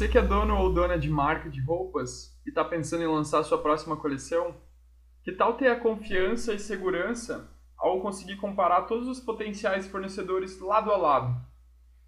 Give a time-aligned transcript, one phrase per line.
[0.00, 3.42] Você que é dono ou dona de marca de roupas e está pensando em lançar
[3.42, 4.54] sua próxima coleção,
[5.22, 10.90] que tal ter a confiança e segurança ao conseguir comparar todos os potenciais fornecedores lado
[10.90, 11.36] a lado?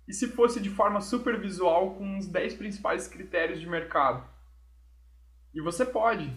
[0.08, 4.24] E se fosse de forma super visual com os 10 principais critérios de mercado?
[5.52, 6.34] E você pode!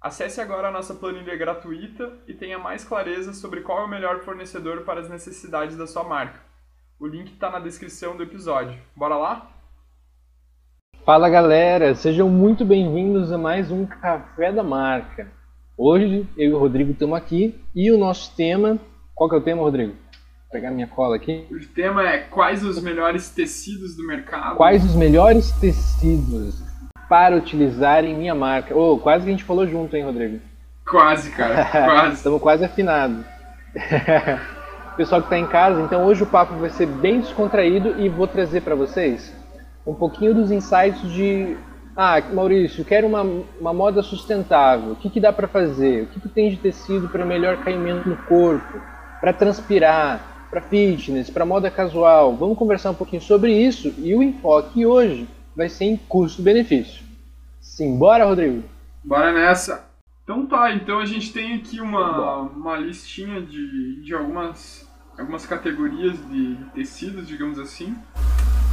[0.00, 4.20] Acesse agora a nossa planilha gratuita e tenha mais clareza sobre qual é o melhor
[4.20, 6.40] fornecedor para as necessidades da sua marca.
[6.98, 8.80] O link está na descrição do episódio.
[8.96, 9.55] Bora lá?
[11.06, 15.28] Fala galera, sejam muito bem-vindos a mais um Café da Marca.
[15.78, 18.76] Hoje eu e o Rodrigo estamos aqui e o nosso tema.
[19.14, 19.92] Qual que é o tema, Rodrigo?
[19.92, 21.46] Vou pegar minha cola aqui.
[21.48, 24.56] O tema é quais os melhores tecidos do mercado.
[24.56, 26.60] Quais os melhores tecidos
[27.08, 28.76] para utilizar em minha marca?
[28.76, 30.40] Oh, quase que a gente falou junto, hein, Rodrigo?
[30.90, 32.16] Quase, cara, quase.
[32.18, 33.24] Estamos quase afinados.
[34.96, 38.26] Pessoal que está em casa, então hoje o papo vai ser bem descontraído e vou
[38.26, 39.35] trazer para vocês
[39.86, 41.56] um pouquinho dos insights de
[41.96, 43.22] ah, Maurício, quero uma,
[43.58, 44.92] uma moda sustentável.
[44.92, 46.02] O que, que dá para fazer?
[46.02, 48.80] O que, que tem de tecido para melhor caimento no corpo,
[49.20, 52.36] para transpirar, para fitness, para moda casual?
[52.36, 57.02] Vamos conversar um pouquinho sobre isso e o enfoque hoje vai ser em custo-benefício.
[57.60, 58.62] Simbora, Rodrigo?
[59.02, 59.86] Bora nessa!
[60.22, 66.14] Então tá, então a gente tem aqui uma, uma listinha de, de algumas, algumas categorias
[66.28, 67.96] de tecidos, digamos assim.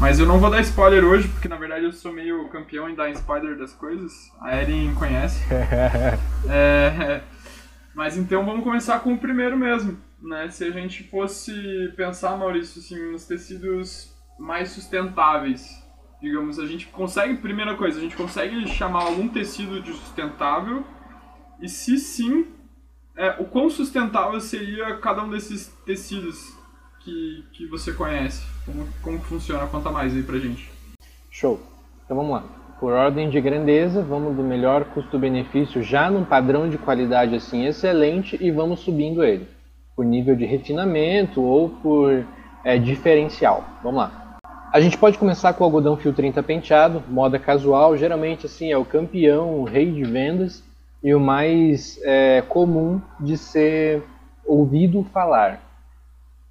[0.04, 2.94] Mas eu não vou dar spoiler hoje, porque na verdade eu sou meio campeão em
[2.94, 4.12] dar spoiler das coisas.
[4.42, 5.42] A Erin conhece.
[6.52, 7.22] é,
[7.96, 9.98] mas então vamos começar com o primeiro mesmo.
[10.22, 10.50] Né?
[10.50, 11.54] Se a gente fosse
[11.96, 15.82] pensar, Maurício, assim, nos tecidos mais sustentáveis,
[16.22, 20.86] digamos, a gente consegue, primeira coisa, a gente consegue chamar algum tecido de sustentável?
[21.62, 22.48] E se sim,
[23.16, 26.62] é, o quão sustentável seria cada um desses tecidos
[27.04, 28.44] que, que você conhece?
[28.66, 29.68] Como, como funciona?
[29.68, 30.72] Conta mais aí pra gente.
[31.30, 31.60] Show.
[32.06, 32.44] Então vamos lá.
[32.80, 38.38] Por ordem de grandeza, vamos do melhor custo-benefício já num padrão de qualidade assim excelente
[38.42, 39.48] e vamos subindo ele.
[39.96, 42.26] Por nível de refinamento ou por
[42.64, 43.64] é, diferencial.
[43.82, 44.40] Vamos lá.
[44.74, 48.78] A gente pode começar com o algodão fio 30 penteado, moda casual, geralmente assim é
[48.78, 50.64] o campeão, o rei de vendas
[51.04, 54.02] e o mais é, comum de ser
[54.46, 55.62] ouvido falar.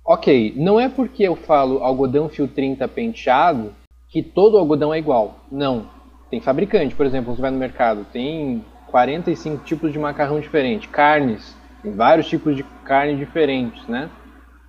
[0.04, 3.72] Ok, não é porque eu falo algodão fio 30 penteado
[4.08, 5.38] que todo algodão é igual.
[5.50, 5.86] Não.
[6.28, 11.56] Tem fabricante, por exemplo, você vai no mercado, tem 45 tipos de macarrão diferente, carnes,
[11.82, 14.10] tem vários tipos de carne diferentes, né?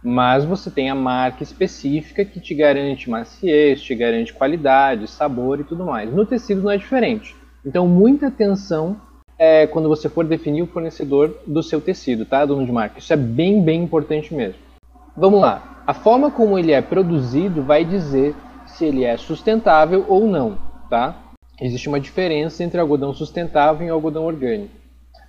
[0.03, 5.63] Mas você tem a marca específica que te garante maciez, te garante qualidade, sabor e
[5.63, 6.13] tudo mais.
[6.13, 7.35] No tecido não é diferente.
[7.65, 8.99] Então, muita atenção
[9.39, 12.99] é, quando você for definir o fornecedor do seu tecido, tá, dono de marca?
[12.99, 14.72] Isso é bem, bem importante mesmo.
[15.15, 15.83] Vamos lá.
[15.85, 18.35] A forma como ele é produzido vai dizer
[18.65, 20.57] se ele é sustentável ou não,
[20.89, 21.15] tá?
[21.61, 24.73] Existe uma diferença entre algodão sustentável e algodão orgânico.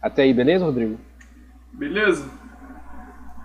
[0.00, 0.98] Até aí, beleza, Rodrigo?
[1.72, 2.30] Beleza.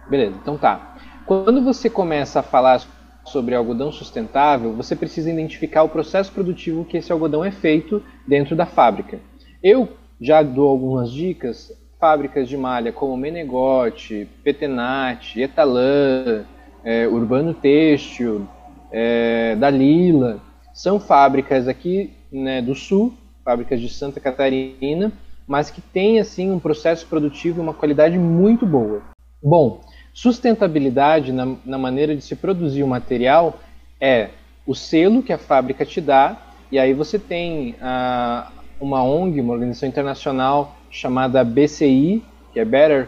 [0.10, 0.96] Beleza, então tá.
[1.26, 2.82] Quando você começa a falar
[3.26, 8.56] sobre algodão sustentável, você precisa identificar o processo produtivo que esse algodão é feito dentro
[8.56, 9.20] da fábrica.
[9.62, 9.90] Eu
[10.22, 16.46] já dou algumas dicas fábricas de malha como Menegote, Petenat, Etalã,
[16.84, 18.48] é, Urbano Têxtil,
[18.92, 20.40] é, Dalila,
[20.74, 25.12] são fábricas aqui né, do sul, fábricas de Santa Catarina,
[25.46, 29.02] mas que têm assim um processo produtivo e uma qualidade muito boa.
[29.44, 29.82] Bom,
[30.14, 33.60] sustentabilidade na, na maneira de se produzir o material
[34.00, 34.30] é
[34.66, 36.38] o selo que a fábrica te dá,
[36.72, 43.08] e aí você tem a, uma ONG, uma organização internacional chamada BCI, que é Better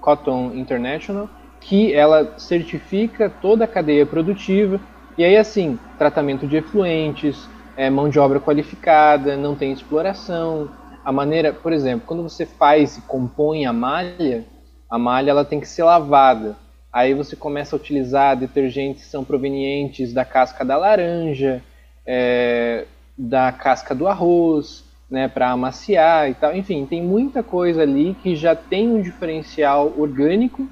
[0.00, 1.28] Cotton International,
[1.60, 4.80] que ela certifica toda a cadeia produtiva
[5.16, 10.68] e aí assim tratamento de efluentes, é, mão de obra qualificada, não tem exploração.
[11.04, 14.44] A maneira, por exemplo, quando você faz e compõe a malha,
[14.88, 16.56] a malha ela tem que ser lavada.
[16.92, 21.62] Aí você começa a utilizar detergentes que são provenientes da casca da laranja,
[22.06, 22.86] é,
[23.16, 24.83] da casca do arroz,
[25.14, 26.54] né, para amaciar e tal.
[26.54, 30.68] Enfim, tem muita coisa ali que já tem um diferencial orgânico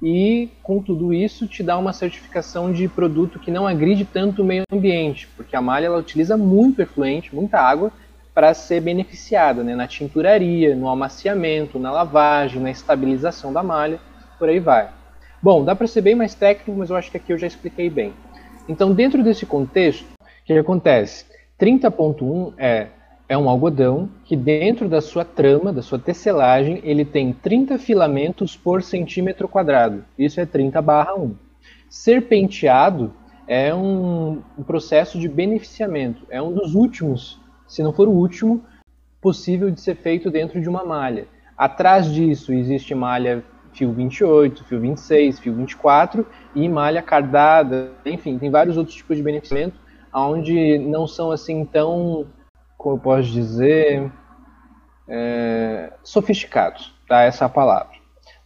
[0.00, 4.44] e com tudo isso te dá uma certificação de produto que não agride tanto o
[4.44, 7.90] meio ambiente, porque a malha ela utiliza muito efluente, muita água
[8.32, 13.98] para ser beneficiada né, na tinturaria, no amaciamento, na lavagem, na estabilização da malha,
[14.38, 14.90] por aí vai.
[15.42, 17.90] Bom, dá para ser bem mais técnico, mas eu acho que aqui eu já expliquei
[17.90, 18.12] bem.
[18.68, 21.24] Então, dentro desse contexto, o que acontece?
[21.58, 22.88] 30.1 é
[23.28, 28.56] é um algodão que dentro da sua trama, da sua tecelagem, ele tem 30 filamentos
[28.56, 30.04] por centímetro quadrado.
[30.18, 31.34] Isso é 30 barra 1.
[31.88, 33.12] Serpenteado
[33.48, 36.24] é um, um processo de beneficiamento.
[36.30, 38.64] É um dos últimos, se não for o último,
[39.20, 41.26] possível de ser feito dentro de uma malha.
[41.56, 43.42] Atrás disso existe malha
[43.72, 49.22] fio 28, fio 26, fio 24 e malha cardada, enfim, tem vários outros tipos de
[49.22, 49.78] beneficiamento
[50.14, 52.26] onde não são assim tão,
[52.86, 54.12] como eu posso dizer,
[55.08, 57.22] é, sofisticados, tá?
[57.22, 57.96] Essa é palavra.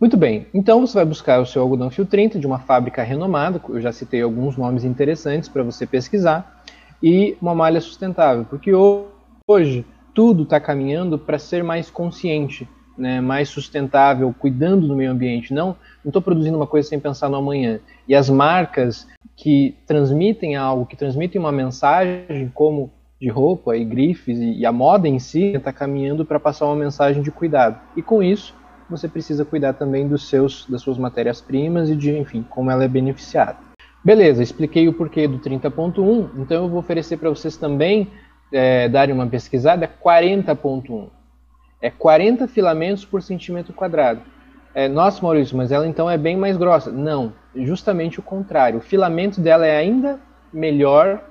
[0.01, 3.61] Muito bem, então você vai buscar o seu algodão fio 30 de uma fábrica renomada,
[3.69, 6.65] eu já citei alguns nomes interessantes para você pesquisar,
[7.03, 8.73] e uma malha sustentável, porque
[9.47, 9.85] hoje
[10.15, 12.67] tudo está caminhando para ser mais consciente,
[12.97, 15.53] né, mais sustentável, cuidando do meio ambiente.
[15.53, 17.81] Não estou produzindo uma coisa sem pensar no amanhã.
[18.07, 19.07] E as marcas
[19.37, 25.07] que transmitem algo, que transmitem uma mensagem, como de roupa e grifes, e, a moda
[25.07, 27.79] em si está caminhando para passar uma mensagem de cuidado.
[27.95, 28.55] E com isso,
[28.89, 32.89] você precisa cuidar também dos seus, das suas matérias-primas e de, enfim, como ela é
[32.89, 33.59] beneficiada.
[34.03, 38.09] Beleza, expliquei o porquê do 30.1, então eu vou oferecer para vocês também
[38.51, 41.09] é, darem uma pesquisada 40.1.
[41.83, 44.21] É 40 filamentos por centímetro quadrado.
[44.75, 46.91] É, nossa, Maurício, mas ela então é bem mais grossa.
[46.91, 48.79] Não, justamente o contrário.
[48.79, 50.19] O filamento dela é ainda
[50.53, 51.23] melhor,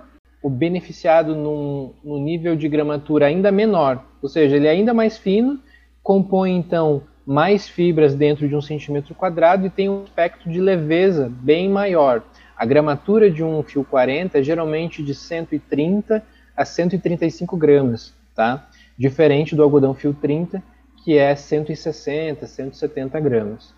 [0.41, 4.03] o beneficiado num, num nível de gramatura ainda menor.
[4.21, 5.59] Ou seja, ele é ainda mais fino,
[6.01, 11.31] compõe então mais fibras dentro de um centímetro quadrado e tem um aspecto de leveza
[11.41, 12.23] bem maior.
[12.57, 16.23] A gramatura de um fio 40 é geralmente de 130
[16.57, 18.67] a 135 gramas, tá?
[18.97, 20.61] Diferente do algodão fio 30,
[21.03, 23.73] que é 160, 170 gramas.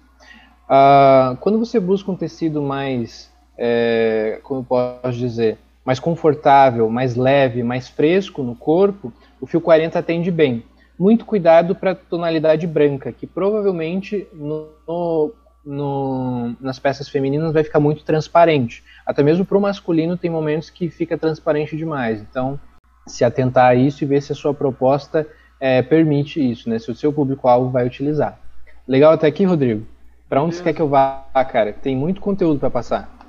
[0.67, 7.15] Ah, quando você busca um tecido mais, é, como eu posso dizer, mais confortável, mais
[7.15, 10.63] leve, mais fresco no corpo, o fio 40 atende bem
[11.01, 15.33] muito cuidado para a tonalidade branca, que provavelmente no,
[15.65, 18.83] no, nas peças femininas vai ficar muito transparente.
[19.03, 22.21] Até mesmo para o masculino tem momentos que fica transparente demais.
[22.21, 22.59] Então,
[23.07, 25.27] se atentar a isso e ver se a sua proposta
[25.59, 26.77] é, permite isso, né?
[26.77, 28.39] Se o seu público-alvo vai utilizar.
[28.87, 29.87] Legal até aqui, Rodrigo?
[30.29, 31.73] Para onde você quer que eu vá, cara?
[31.73, 33.20] Tem muito conteúdo para passar.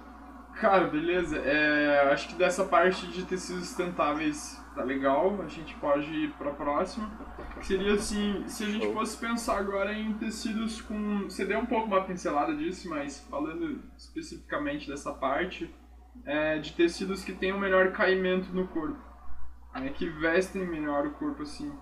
[0.62, 1.38] Cara, beleza.
[1.38, 6.50] É, acho que dessa parte de tecidos sustentáveis tá legal, a gente pode ir para
[6.50, 7.11] a próxima.
[7.62, 11.25] Seria assim, se a gente fosse pensar agora em tecidos com.
[11.25, 15.69] Você deu um pouco uma pincelada disso, mas falando especificamente dessa parte,
[16.25, 19.03] é, de tecidos que tenham melhor caimento no corpo,
[19.75, 21.73] né, que vestem melhor o corpo assim.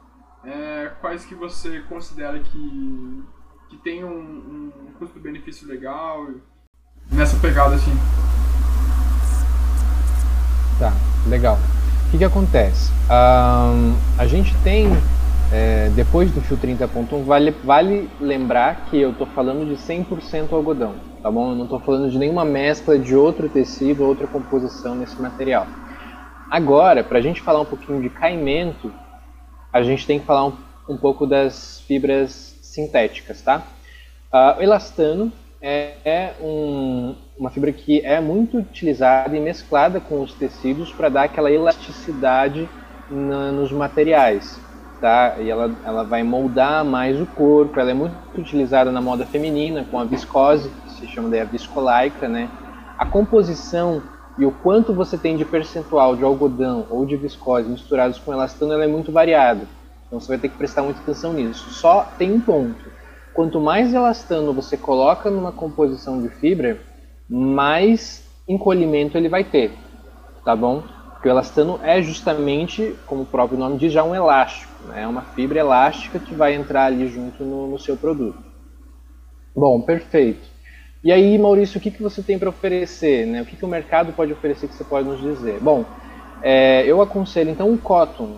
[0.43, 3.25] É, quais que você considera que,
[3.69, 6.31] que tem um, um custo-benefício legal
[7.13, 7.93] nessa pegada assim?
[10.81, 10.95] Tá,
[11.27, 11.59] legal.
[12.07, 12.91] O que, que acontece?
[13.05, 14.89] Um, a gente tem,
[15.53, 20.95] é, depois do fio 30.1, vale, vale lembrar que eu estou falando de 100% algodão,
[21.23, 21.51] tá bom?
[21.51, 25.67] Eu não estou falando de nenhuma mescla de outro tecido, outra composição nesse material.
[26.51, 28.91] Agora, para a gente falar um pouquinho de caimento,
[29.71, 30.55] a gente tem que falar um,
[30.89, 33.65] um pouco das fibras sintéticas, tá?
[34.33, 35.31] Uh, o elastano
[35.61, 41.09] é, é um, uma fibra que é muito utilizada e mesclada com os tecidos para
[41.09, 42.69] dar aquela elasticidade
[43.11, 44.61] na, nos materiais.
[45.01, 45.37] Tá?
[45.41, 49.87] E ela, ela vai moldar mais o corpo, ela é muito utilizada na moda feminina,
[49.91, 52.51] com a viscose, que se chama de a viscolaica, né?
[52.99, 54.03] A composição
[54.37, 58.75] e o quanto você tem de percentual de algodão ou de viscose misturados com elastano
[58.75, 59.63] ela é muito variada.
[60.07, 61.71] Então você vai ter que prestar muita atenção nisso.
[61.71, 63.01] Só tem um ponto
[63.33, 66.79] quanto mais elastano você coloca numa composição de fibra,
[67.31, 69.73] mais encolhimento ele vai ter,
[70.45, 70.83] tá bom?
[71.13, 75.03] Porque o elastano é justamente, como o próprio nome diz, já um elástico, né?
[75.03, 78.43] é uma fibra elástica que vai entrar ali junto no, no seu produto.
[79.55, 80.49] Bom, perfeito.
[81.05, 83.27] E aí, Maurício, o que, que você tem para oferecer?
[83.27, 83.43] Né?
[83.43, 85.59] O que, que o mercado pode oferecer que você pode nos dizer?
[85.61, 85.85] Bom,
[86.43, 88.37] é, eu aconselho então o cotton.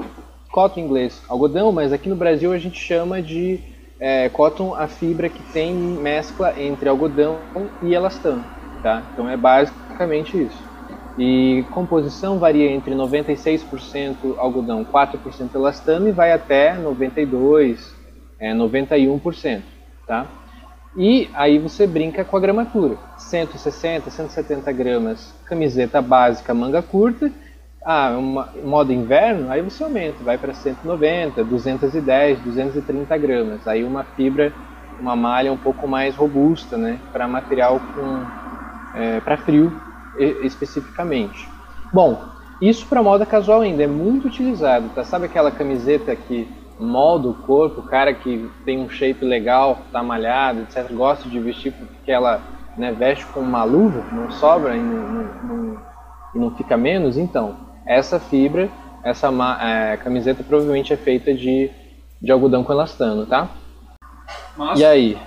[0.51, 3.59] Cotton em inglês, algodão, mas aqui no Brasil a gente chama de
[3.99, 7.39] é, cotton a fibra que tem mescla entre algodão
[7.81, 8.45] e elastano,
[8.83, 9.03] tá?
[9.13, 10.73] Então é basicamente isso.
[11.19, 17.95] E composição varia entre 96% algodão, 4% elastano e vai até 92,
[18.39, 19.63] é, 91%,
[20.07, 20.27] tá?
[20.97, 22.97] E aí você brinca com a gramatura.
[23.17, 27.31] 160, 170 gramas camiseta básica manga curta
[27.85, 33.67] ah, uma, modo inverno, aí você aumenta, vai para 190, 210, 230 gramas.
[33.67, 34.53] Aí uma fibra,
[35.01, 38.42] uma malha um pouco mais robusta, né, para material com
[38.95, 39.73] é, para frio
[40.43, 41.49] especificamente.
[41.93, 42.23] Bom,
[42.61, 45.05] isso para moda casual ainda é muito utilizado, tá?
[45.05, 50.03] Sabe aquela camiseta que molda o corpo, o cara que tem um shape legal, tá
[50.03, 52.41] malhado, etc, gosta de vestir porque ela
[52.77, 55.83] né, veste com uma luva, não sobra no, no, no
[56.35, 58.71] e não fica menos, então essa fibra,
[59.05, 59.29] essa
[59.61, 61.71] é, camiseta provavelmente é feita de,
[62.21, 63.51] de algodão com elastano, tá?
[64.57, 64.81] Massa.
[64.81, 65.19] E aí?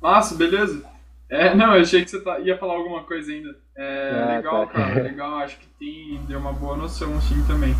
[0.00, 0.95] Massa, beleza.
[1.28, 3.56] É, não, eu achei que você tá, ia falar alguma coisa ainda.
[3.76, 4.72] É, ah, legal, tá.
[4.72, 5.38] cara, legal.
[5.38, 7.74] Acho que tem, deu uma boa noção assim também.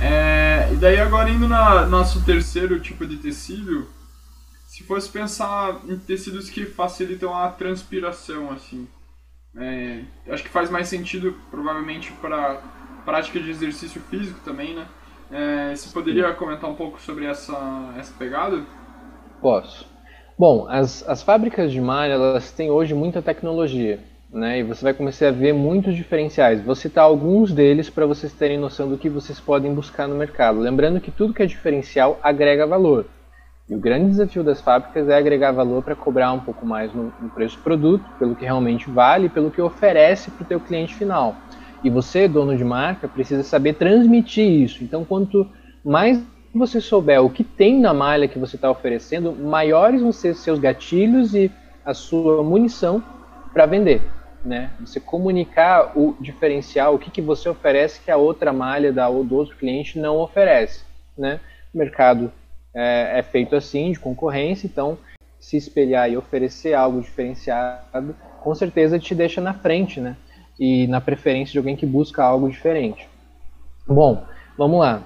[0.00, 3.86] É, e daí agora indo na nosso terceiro tipo de tecido,
[4.66, 8.88] se fosse pensar em tecidos que facilitam a transpiração, assim,
[9.56, 12.62] é, acho que faz mais sentido provavelmente para
[13.04, 14.86] prática de exercício físico também, né?
[15.30, 18.64] É, você poderia comentar um pouco sobre essa, essa pegada?
[19.40, 19.86] Posso.
[20.40, 24.00] Bom, as, as fábricas de malha elas têm hoje muita tecnologia
[24.32, 24.60] né?
[24.60, 26.62] E você vai começar a ver muitos diferenciais.
[26.62, 30.60] Vou citar alguns deles para vocês terem noção do que vocês podem buscar no mercado.
[30.60, 33.06] Lembrando que tudo que é diferencial agrega valor.
[33.68, 37.12] E o grande desafio das fábricas é agregar valor para cobrar um pouco mais no,
[37.20, 40.94] no, preço do produto, pelo que realmente vale, pelo que oferece para o teu cliente
[40.94, 41.36] final.
[41.84, 44.82] E você, dono de marca, precisa saber transmitir isso.
[44.82, 45.46] Então, quanto
[45.84, 46.22] mais
[46.58, 50.58] você souber o que tem na malha que você está oferecendo, maiores vão ser seus
[50.58, 51.50] gatilhos e
[51.84, 53.02] a sua munição
[53.52, 54.02] para vender
[54.44, 54.70] né?
[54.80, 59.36] Você comunicar o diferencial, o que, que você oferece que a outra malha da, do
[59.36, 60.82] outro cliente não oferece,
[61.16, 61.40] né?
[61.74, 62.32] O mercado
[62.74, 64.98] é, é feito assim, de concorrência, então
[65.38, 70.16] se espelhar e oferecer algo diferenciado, com certeza te deixa na frente, né?
[70.58, 73.08] E na preferência de alguém que busca algo diferente.
[73.86, 74.24] Bom,
[74.58, 75.02] vamos lá.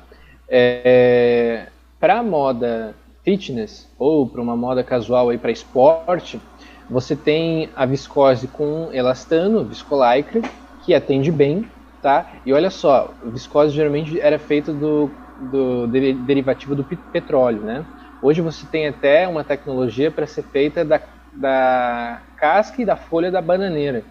[0.48, 1.66] É,
[1.98, 6.40] para moda fitness ou para uma moda casual aí para esporte,
[6.88, 10.42] você tem a viscose com elastano, viscolaicra,
[10.84, 11.66] que atende bem,
[12.02, 12.30] tá?
[12.44, 15.10] E olha só, viscose geralmente era feita do,
[15.50, 17.84] do derivativo do petróleo, né?
[18.20, 21.00] Hoje você tem até uma tecnologia para ser feita da,
[21.32, 24.04] da casca e da folha da bananeira,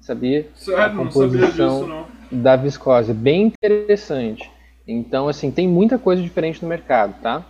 [0.00, 0.48] sabia?
[0.54, 2.06] Sério, a composição disso, não.
[2.30, 4.53] da viscose, bem interessante.
[4.86, 7.44] Então, assim, tem muita coisa diferente no mercado, tá?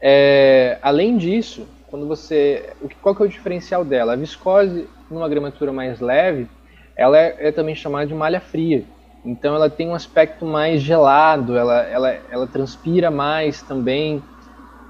[0.00, 2.70] É, além disso, quando você.
[3.02, 4.12] Qual que é o diferencial dela?
[4.12, 6.48] A viscose, numa gramatura mais leve,
[6.96, 8.84] ela é, é, também chamada de malha fria.
[9.24, 14.22] Então ela tem um aspecto mais gelado, ela, ela, ela transpira mais também,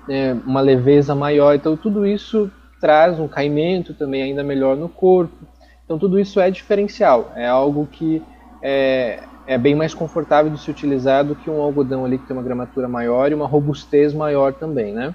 [0.09, 1.55] é, uma leveza maior.
[1.55, 5.37] Então tudo isso traz um caimento também ainda melhor no corpo.
[5.85, 8.23] Então tudo isso é diferencial, é algo que
[8.63, 12.37] é, é bem mais confortável de se utilizar do que um algodão ali que tem
[12.37, 15.15] uma gramatura maior e uma robustez maior também, né?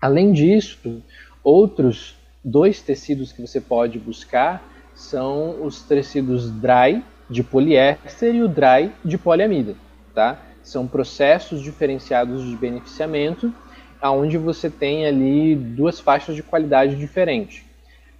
[0.00, 1.02] Além disso,
[1.42, 4.62] outros dois tecidos que você pode buscar
[4.94, 9.74] são os tecidos dry de poliéster e o dry de poliamida,
[10.14, 10.38] tá?
[10.62, 13.52] São processos diferenciados de beneficiamento,
[14.00, 17.64] aonde você tem ali duas faixas de qualidade diferentes.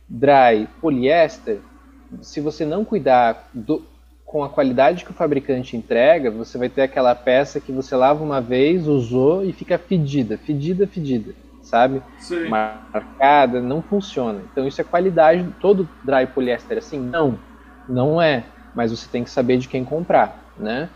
[0.08, 1.58] Dry poliéster,
[2.20, 3.84] se você não cuidar do,
[4.26, 8.22] com a qualidade que o fabricante entrega, você vai ter aquela peça que você lava
[8.22, 11.32] uma vez, usou e fica fedida, fedida, fedida
[11.66, 12.00] sabe?
[12.18, 12.48] Sim.
[12.48, 14.40] Marcada, não funciona.
[14.50, 15.46] Então isso é qualidade.
[15.60, 16.98] Todo dry poliéster assim?
[16.98, 17.38] Não,
[17.88, 18.44] não é.
[18.74, 20.88] Mas você tem que saber de quem comprar, né?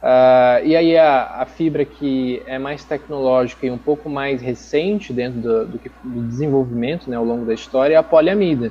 [0.00, 5.12] Uh, e aí a, a, fibra que é mais tecnológica e um pouco mais recente
[5.12, 8.70] dentro do, do, do desenvolvimento né, ao longo da história é a poliamida.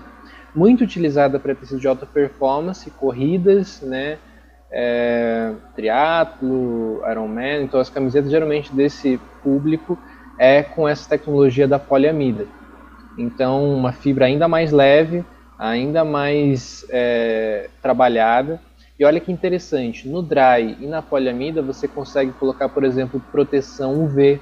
[0.57, 4.17] Muito utilizada para tecido de alta performance, corridas, né,
[4.71, 9.95] é, triatlo, Ironman, então as camisetas geralmente desse público
[10.39, 12.47] é com essa tecnologia da poliamida.
[13.19, 15.23] Então, uma fibra ainda mais leve,
[15.59, 18.59] ainda mais é, trabalhada.
[18.99, 24.03] E olha que interessante, no dry e na poliamida você consegue colocar, por exemplo, proteção
[24.03, 24.41] UV.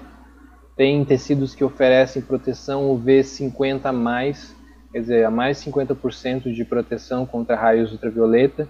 [0.78, 4.55] Tem tecidos que oferecem proteção UV 50 a mais,
[4.96, 8.66] quer dizer, a mais 50% de proteção contra raios ultravioleta.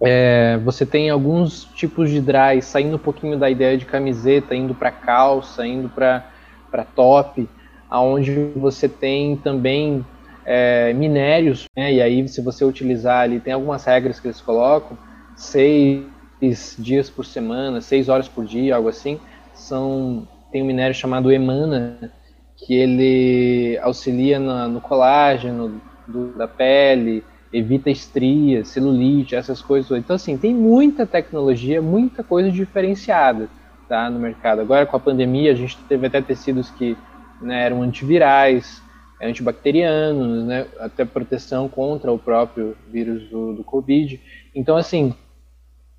[0.00, 4.74] É, você tem alguns tipos de dry saindo um pouquinho da ideia de camiseta, indo
[4.74, 6.24] para calça, indo para
[6.96, 7.48] top,
[7.88, 10.04] aonde você tem também
[10.44, 14.98] é, minérios, né, e aí se você utilizar ali, tem algumas regras que eles colocam,
[15.36, 16.04] seis
[16.76, 19.20] dias por semana, seis horas por dia, algo assim,
[19.54, 22.10] são, tem um minério chamado emana,
[22.64, 29.90] que ele auxilia no, no colágeno do, da pele, evita estrias, celulite, essas coisas.
[29.98, 33.48] Então, assim, tem muita tecnologia, muita coisa diferenciada
[33.88, 34.60] tá, no mercado.
[34.60, 36.96] Agora, com a pandemia, a gente teve até tecidos que
[37.40, 38.80] né, eram antivirais,
[39.20, 44.20] antibacterianos, né, até proteção contra o próprio vírus do, do Covid.
[44.54, 45.14] Então, assim,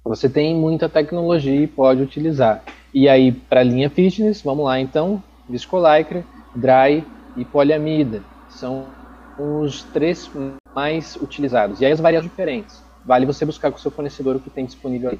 [0.03, 2.63] você tem muita tecnologia e pode utilizar.
[2.93, 7.05] E aí, para a linha fitness, vamos lá então, viscolaicra, dry
[7.35, 8.21] e poliamida.
[8.49, 8.85] São
[9.37, 10.29] os três
[10.75, 11.81] mais utilizados.
[11.81, 12.83] E aí as variações diferentes.
[13.05, 15.19] vale você buscar com o seu fornecedor o que tem disponível ali.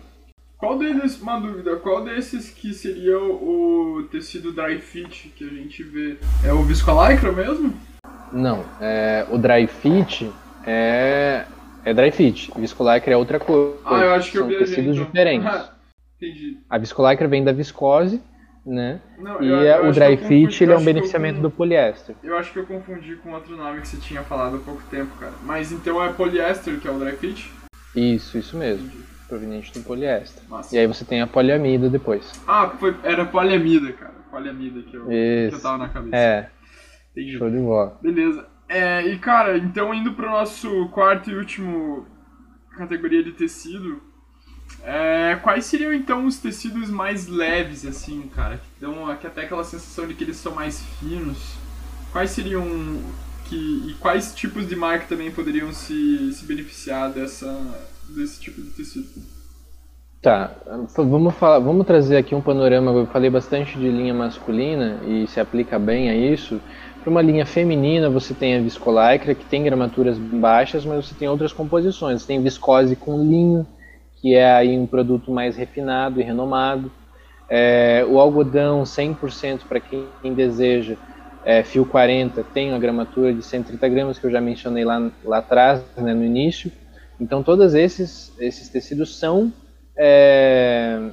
[0.58, 5.84] Qual deles, uma dúvida, qual desses que seria o tecido dry fit que a gente
[5.84, 6.18] vê?
[6.46, 7.74] É o viscolaicra mesmo?
[8.32, 10.32] Não, é, o dry fit
[10.66, 11.46] é,
[11.84, 13.78] é dry fit, viscolaicra é outra coisa.
[13.84, 15.06] Ah, eu acho que São eu viajei, tecidos então.
[15.06, 15.70] diferentes.
[16.16, 16.58] Entendi.
[16.70, 18.22] A viscolaicra vem da viscose,
[18.66, 19.02] né?
[19.18, 21.36] Não, E eu- é- eu o dry eu fit ele eu é um eu beneficiamento
[21.36, 22.16] confundi- do poliéster.
[22.24, 25.16] Eu acho que eu confundi com outro nome que você tinha falado há pouco tempo,
[25.20, 25.34] cara.
[25.44, 27.52] Mas então é poliéster que é o dry fit?
[27.96, 28.90] Isso, isso mesmo,
[29.28, 30.42] proveniente do poliéster.
[30.50, 30.76] Massa.
[30.76, 32.32] E aí você tem a poliamida depois.
[32.48, 34.14] Ah, foi, era poliamida, cara.
[34.32, 35.62] Poliamida que eu, que eu Isso.
[35.62, 36.16] tava na cabeça.
[36.16, 36.50] É,
[37.12, 37.38] Entendi.
[37.38, 38.00] show de bola.
[38.02, 38.48] Beleza.
[38.68, 42.08] É, e cara, então indo pro nosso quarto e último
[42.78, 44.02] categoria de tecido,
[44.86, 48.58] é, quais seriam então os tecidos mais leves, assim, cara?
[48.58, 51.38] Que dão aqui até aquela sensação de que eles são mais finos.
[52.12, 52.64] Quais seriam
[53.46, 53.56] que.
[53.56, 57.48] E quais tipos de marca também poderiam se, se beneficiar dessa,
[58.10, 59.08] desse tipo de tecido?
[60.22, 60.56] Tá,
[60.96, 62.92] vamos, falar, vamos trazer aqui um panorama.
[62.92, 66.62] Eu falei bastante de linha masculina e se aplica bem a isso.
[67.02, 71.28] Para uma linha feminina, você tem a viscolaicra, que tem gramaturas baixas, mas você tem
[71.28, 72.22] outras composições.
[72.22, 73.68] Você tem viscose com linho,
[74.24, 76.90] que é aí um produto mais refinado e renomado.
[77.50, 80.96] É, o algodão 100% para quem deseja,
[81.44, 85.40] é, fio 40, tem uma gramatura de 130 gramas, que eu já mencionei lá, lá
[85.40, 86.72] atrás, né, no início.
[87.20, 89.52] Então, todos esses, esses tecidos são
[89.98, 91.10] é,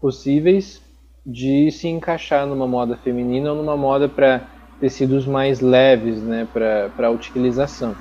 [0.00, 0.82] possíveis
[1.24, 4.40] de se encaixar numa moda feminina ou numa moda para
[4.80, 7.94] tecidos mais leves, né, para utilização.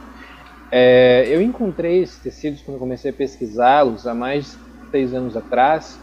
[0.72, 6.00] É, eu encontrei esses tecidos quando comecei a pesquisá-los há mais de seis anos atrás.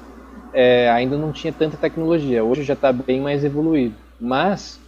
[0.52, 3.94] É, ainda não tinha tanta tecnologia, hoje já está bem mais evoluído.
[4.20, 4.80] Mas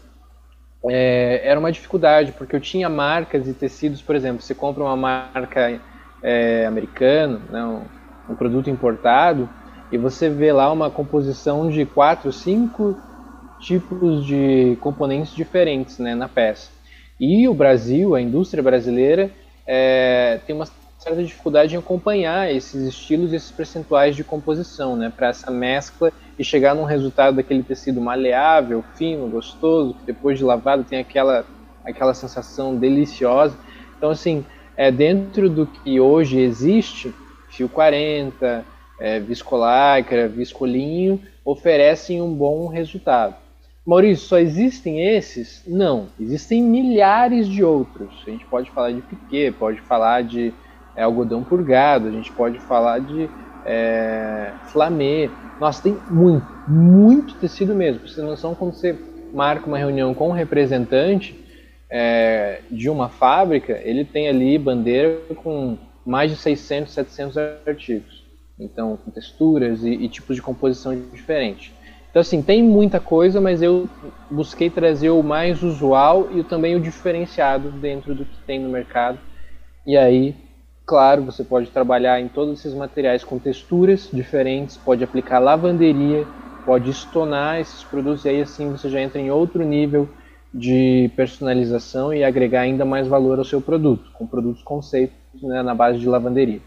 [0.89, 4.97] é, era uma dificuldade, porque eu tinha marcas e tecidos, por exemplo, você compra uma
[4.97, 5.81] marca
[6.23, 7.85] é, americana, né, um,
[8.33, 9.49] um produto importado,
[9.91, 12.97] e você vê lá uma composição de quatro, cinco
[13.61, 16.71] tipos de componentes diferentes né, na peça.
[17.19, 19.31] E o Brasil, a indústria brasileira,
[19.71, 20.67] é, tem uma
[20.99, 26.11] certa dificuldade em acompanhar esses estilos e esses percentuais de composição, né, para essa mescla
[26.39, 31.45] e chegar num resultado daquele tecido maleável, fino, gostoso, que depois de lavado tem aquela,
[31.85, 33.57] aquela sensação deliciosa.
[33.97, 37.15] Então, assim, é, dentro do que hoje existe,
[37.51, 38.65] fio 40,
[38.99, 43.35] é, viscolaicra, viscolinho, oferecem um bom resultado.
[43.89, 45.63] Maurício, só existem esses?
[45.67, 48.11] Não, existem milhares de outros.
[48.27, 50.53] A gente pode falar de piquê, pode falar de
[50.95, 53.31] é, algodão purgado, a gente pode falar de
[53.65, 55.31] é, flamê.
[55.59, 58.01] Nossa, tem muito, muito tecido mesmo.
[58.01, 58.95] Pra você ter noção, quando você
[59.33, 61.35] marca uma reunião com um representante
[61.89, 68.23] é, de uma fábrica, ele tem ali bandeira com mais de 600, 700 artigos.
[68.61, 71.73] Então, com texturas e, e tipos de composição diferentes.
[72.11, 73.89] Então, assim, tem muita coisa, mas eu
[74.31, 79.19] busquei trazer o mais usual e também o diferenciado dentro do que tem no mercado.
[79.87, 80.35] E aí,
[80.87, 86.27] claro, você pode trabalhar em todos esses materiais com texturas diferentes, pode aplicar lavanderia,
[86.65, 90.09] pode estonar esses produtos, e aí assim você já entra em outro nível
[90.53, 95.75] de personalização e agregar ainda mais valor ao seu produto, com produtos conceitos né, na
[95.75, 96.61] base de lavanderia.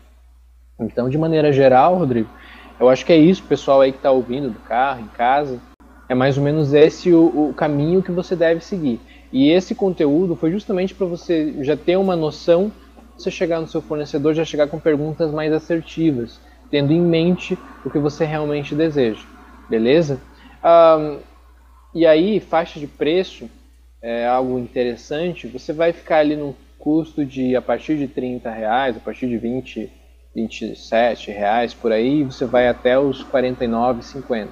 [0.80, 2.30] Então, de maneira geral, Rodrigo,
[2.82, 5.60] eu acho que é isso, pessoal aí que está ouvindo do carro, em casa,
[6.10, 9.00] é mais ou menos esse o, o caminho que você deve seguir.
[9.32, 12.72] E esse conteúdo foi justamente para você já ter uma noção,
[13.16, 16.42] você chegar no seu fornecedor, já chegar com perguntas mais assertivas,
[16.72, 19.24] tendo em mente o que você realmente deseja,
[19.70, 20.20] beleza?
[20.64, 21.20] Um,
[21.94, 23.48] e aí, faixa de preço
[24.02, 28.98] é algo interessante, você vai ficar ali num custo de a partir de 30 reais,
[28.98, 30.01] a partir de 20
[30.36, 34.48] 27 reais por aí, você vai até os 49,50.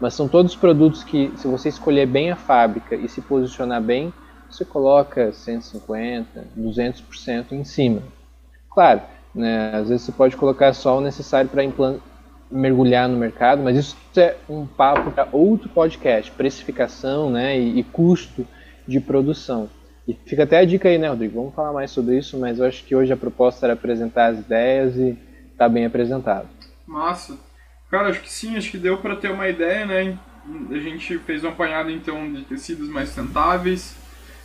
[0.00, 4.12] Mas são todos produtos que, se você escolher bem a fábrica e se posicionar bem,
[4.50, 8.02] você coloca 150, 200% em cima.
[8.70, 9.00] Claro,
[9.34, 11.62] né, às vezes você pode colocar só o necessário para
[12.50, 17.82] mergulhar no mercado, mas isso é um papo para outro podcast, precificação né, e, e
[17.84, 18.46] custo
[18.86, 19.70] de produção.
[20.06, 21.38] E fica até a dica aí, né, Rodrigo?
[21.38, 24.38] Vamos falar mais sobre isso, mas eu acho que hoje a proposta era apresentar as
[24.40, 25.16] ideias e
[25.56, 26.48] tá bem apresentado.
[26.86, 27.38] Massa.
[27.90, 30.18] Cara, acho que sim, acho que deu para ter uma ideia, né?
[30.70, 33.94] A gente fez um apanhado então de tecidos mais sustentáveis,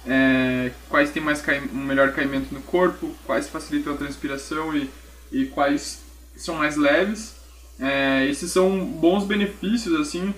[0.05, 1.43] é, quais têm mais
[1.73, 4.89] um melhor caimento no corpo, quais facilitam a transpiração e,
[5.31, 6.03] e quais
[6.35, 7.35] são mais leves.
[7.79, 10.35] É, esses são bons benefícios, assim,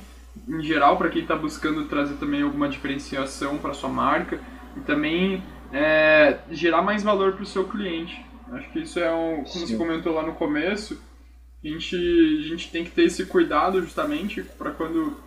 [0.47, 4.39] em geral, para quem está buscando trazer também alguma diferenciação para sua marca
[4.79, 8.25] e também é, gerar mais valor para o seu cliente.
[8.51, 9.67] Acho que isso é um, como Sim.
[9.67, 10.99] você comentou lá no começo,
[11.63, 15.17] a gente, a gente tem que ter esse cuidado justamente para quando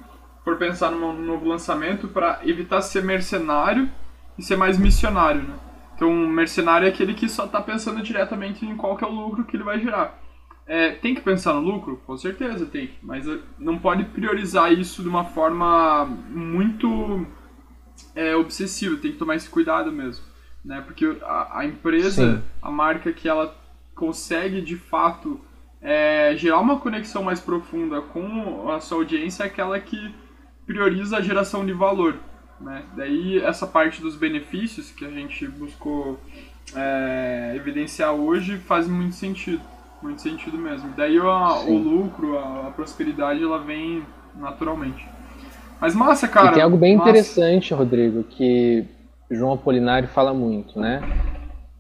[0.45, 3.89] for pensar num novo lançamento para evitar ser mercenário
[4.37, 5.55] e ser mais missionário, né?
[5.95, 9.13] Então, um mercenário é aquele que só está pensando diretamente em qual que é o
[9.13, 10.19] lucro que ele vai gerar.
[10.67, 12.01] É, tem que pensar no lucro?
[12.07, 17.27] Com certeza tem, mas eh, não pode priorizar isso de uma forma muito
[18.15, 20.25] é, obsessiva, tem que tomar esse cuidado mesmo.
[20.65, 20.81] Né?
[20.81, 22.43] Porque a, a empresa, Sim.
[22.61, 23.57] a marca que ela
[23.95, 25.41] consegue de fato
[25.81, 30.15] é, gerar uma conexão mais profunda com a sua audiência é aquela que
[30.65, 32.17] prioriza a geração de valor.
[32.61, 32.85] Né?
[32.97, 36.21] Daí essa parte dos benefícios que a gente buscou
[36.75, 39.61] é, evidenciar hoje faz muito sentido,
[40.01, 40.93] muito sentido mesmo.
[40.97, 45.07] Daí a, o lucro, a, a, prosperidade, ela vem naturalmente.
[45.83, 46.53] Mas massa, cara.
[46.53, 47.11] E tem algo bem massa.
[47.11, 48.85] interessante, Rodrigo, que
[49.29, 51.03] João Apolinário fala muito, né?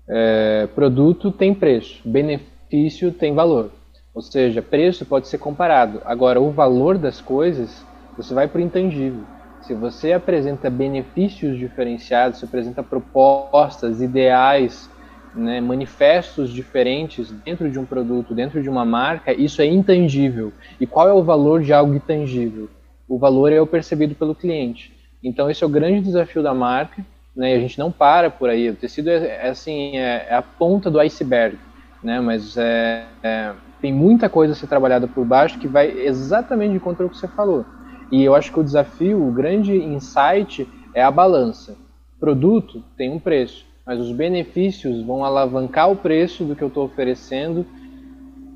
[0.09, 3.71] É, produto tem preço, benefício tem valor.
[4.13, 6.03] Ou seja, preço pode ser comparado.
[6.05, 7.87] Agora, o valor das coisas,
[8.17, 9.23] você vai para o intangível.
[9.61, 14.91] Se você apresenta benefícios diferenciados, se apresenta propostas, ideais,
[15.33, 20.53] né, manifestos diferentes dentro de um produto, dentro de uma marca, isso é intangível.
[20.81, 22.69] E qual é o valor de algo intangível?
[23.13, 24.91] O valor é o percebido pelo cliente.
[25.23, 27.05] Então esse é o grande desafio da marca,
[27.37, 28.71] né, e a gente não para por aí.
[28.71, 31.59] O tecido é, é assim, é, é, a ponta do iceberg,
[32.03, 36.73] né, mas é, é, tem muita coisa a ser trabalhada por baixo que vai exatamente
[36.73, 37.67] de contra o que você falou.
[38.11, 41.77] E eu acho que o desafio, o grande insight é a balança.
[42.19, 46.87] Produto tem um preço, mas os benefícios vão alavancar o preço do que eu estou
[46.87, 47.67] oferecendo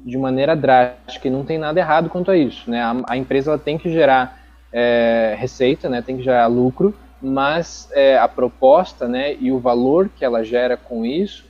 [0.03, 1.29] de maneira drástica.
[1.29, 2.71] E não tem nada errado quanto a isso.
[2.71, 2.81] Né?
[2.81, 6.03] A, a empresa ela tem que gerar é, receita, né?
[6.03, 10.77] tem que gerar lucro, mas é, a proposta né, e o valor que ela gera
[10.77, 11.45] com isso,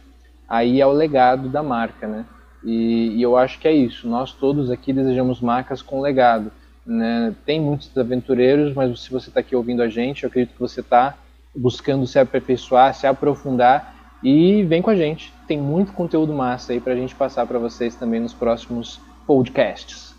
[0.49, 2.07] aí é o legado da marca.
[2.07, 2.25] Né?
[2.65, 4.09] E, e eu acho que é isso.
[4.09, 6.51] Nós todos aqui desejamos marcas com legado.
[6.85, 7.35] Né?
[7.45, 10.81] Tem muitos aventureiros, mas se você está aqui ouvindo a gente, eu acredito que você
[10.81, 11.15] está
[11.55, 15.33] buscando se aperfeiçoar, se aprofundar e vem com a gente.
[15.47, 20.16] Tem muito conteúdo massa aí para a gente passar para vocês também nos próximos podcasts.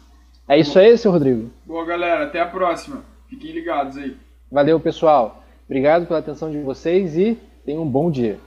[0.48, 1.50] É isso aí, seu Rodrigo.
[1.66, 2.24] Boa, galera.
[2.24, 3.04] Até a próxima.
[3.28, 4.16] Fiquem ligados aí.
[4.50, 5.44] Valeu, pessoal.
[5.66, 8.40] Obrigado pela atenção de vocês e tenham um bom dia.